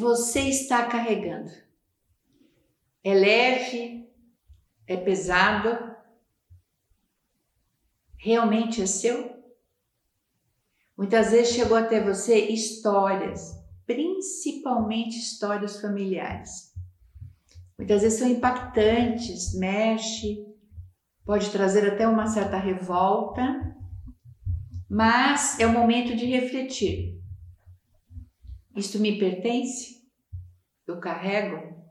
[0.00, 1.52] você está carregando?
[3.04, 4.08] É leve?
[4.86, 5.94] É pesado?
[8.16, 9.38] Realmente é seu?
[10.96, 13.54] Muitas vezes chegou até você histórias,
[13.86, 16.74] principalmente histórias familiares.
[17.78, 20.46] Muitas vezes são impactantes, mexe,
[21.24, 23.74] pode trazer até uma certa revolta,
[24.88, 27.19] mas é o momento de refletir.
[28.80, 30.02] Isto me pertence?
[30.86, 31.84] Eu carrego?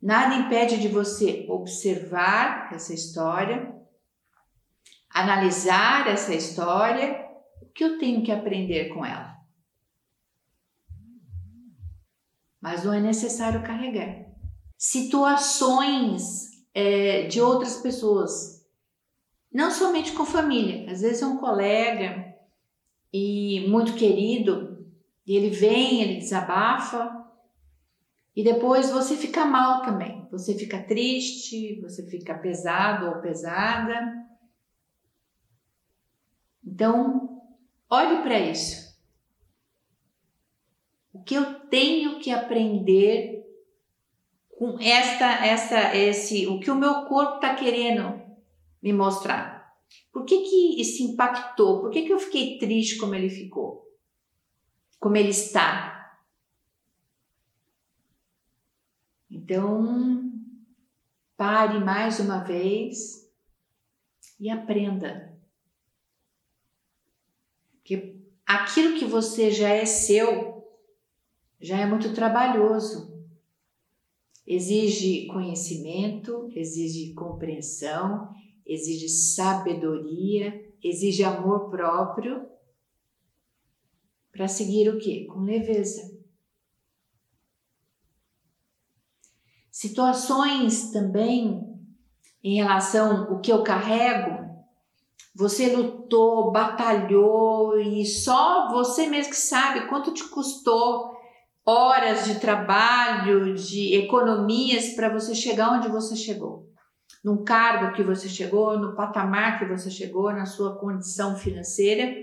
[0.00, 3.76] Nada impede de você observar essa história,
[5.10, 7.22] analisar essa história
[7.74, 9.36] que eu tenho que aprender com ela?
[12.58, 14.24] Mas não é necessário carregar.
[14.78, 18.66] Situações é, de outras pessoas,
[19.52, 22.34] não somente com família, às vezes é um colega
[23.12, 24.75] e muito querido,
[25.26, 27.24] e ele vem, ele desabafa,
[28.34, 30.26] e depois você fica mal também.
[30.30, 34.14] Você fica triste, você fica pesado ou pesada.
[36.62, 37.36] Então,
[37.88, 38.96] Olhe para isso.
[41.12, 43.44] O que eu tenho que aprender
[44.58, 48.20] com esta, essa, esse, o que o meu corpo está querendo
[48.82, 49.72] me mostrar?
[50.12, 51.80] Por que que isso impactou?
[51.80, 53.85] Por que que eu fiquei triste como ele ficou?
[55.06, 56.20] Como ele está?
[59.30, 60.32] Então,
[61.36, 63.30] pare mais uma vez
[64.40, 65.32] e aprenda.
[67.70, 70.66] Porque aquilo que você já é seu
[71.60, 73.24] já é muito trabalhoso.
[74.44, 78.34] Exige conhecimento, exige compreensão,
[78.66, 82.55] exige sabedoria, exige amor próprio
[84.36, 85.26] para seguir o quê?
[85.32, 86.14] Com leveza.
[89.70, 91.60] Situações também
[92.42, 94.46] em relação ao que eu carrego,
[95.34, 101.14] você lutou, batalhou e só você mesmo que sabe quanto te custou
[101.66, 106.70] horas de trabalho, de economias para você chegar onde você chegou.
[107.22, 112.14] No cargo que você chegou, no patamar que você chegou, na sua condição financeira.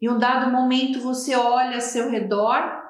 [0.00, 2.82] E um dado momento você olha ao seu redor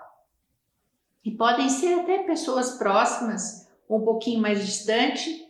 [1.25, 5.47] e podem ser até pessoas próximas, um pouquinho mais distante,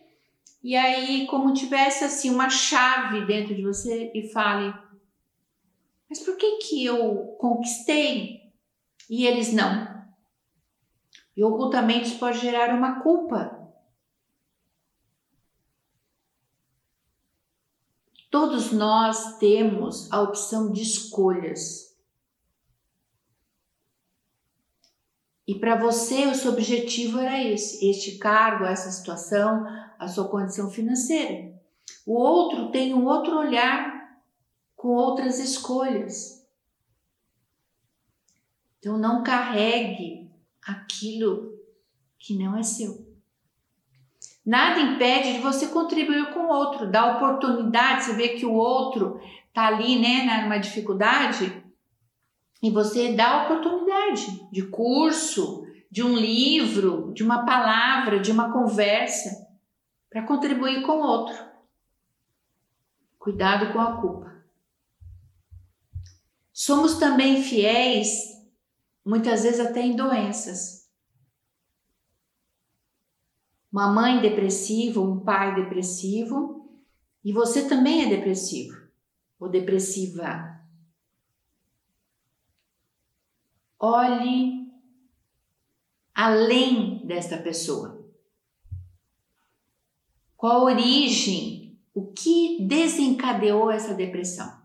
[0.63, 4.73] e aí como tivesse assim uma chave dentro de você e fale:
[6.09, 8.51] mas por que que eu conquistei
[9.09, 9.99] e eles não?
[11.37, 13.58] E ocultamente isso pode gerar uma culpa.
[18.29, 21.89] Todos nós temos a opção de escolhas.
[25.47, 29.65] E para você, o seu objetivo era esse: este cargo, essa situação,
[29.97, 31.59] a sua condição financeira.
[32.05, 34.21] O outro tem um outro olhar
[34.75, 36.47] com outras escolhas.
[38.77, 41.59] Então não carregue aquilo
[42.17, 43.08] que não é seu.
[44.45, 49.19] Nada impede de você contribuir com o outro, dar oportunidade, você vê que o outro
[49.53, 51.63] tá ali, né, numa dificuldade,
[52.61, 59.47] e você dá oportunidade de curso, de um livro, de uma palavra, de uma conversa
[60.09, 61.35] para contribuir com o outro.
[63.17, 64.29] Cuidado com a culpa.
[66.51, 68.09] Somos também fiéis,
[69.05, 70.88] muitas vezes até em doenças.
[73.71, 76.67] Uma mãe depressiva, um pai depressivo,
[77.23, 78.77] e você também é depressivo
[79.39, 80.59] ou depressiva.
[83.79, 84.69] Olhe
[86.13, 88.05] além desta pessoa.
[90.35, 91.77] Qual a origem?
[91.93, 94.59] O que desencadeou essa depressão?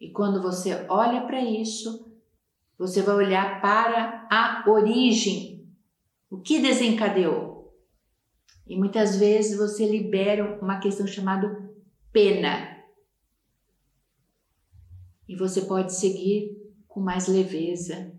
[0.00, 2.12] E quando você olha para isso,
[2.78, 5.66] você vai olhar para a origem.
[6.30, 7.55] O que desencadeou?
[8.66, 11.70] E muitas vezes você libera uma questão chamada
[12.12, 12.76] pena.
[15.28, 16.56] E você pode seguir
[16.88, 18.12] com mais leveza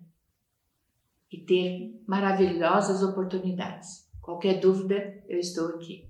[1.31, 4.09] e ter maravilhosas oportunidades.
[4.21, 6.06] Qualquer dúvida, eu estou aqui.